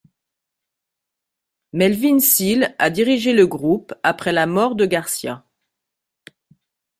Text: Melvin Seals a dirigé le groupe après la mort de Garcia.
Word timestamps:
Melvin 1.73 2.17
Seals 2.17 2.75
a 2.79 2.89
dirigé 2.89 3.33
le 3.33 3.45
groupe 3.45 3.93
après 4.01 4.31
la 4.31 4.47
mort 4.47 4.73
de 4.73 4.87
Garcia. 4.87 5.45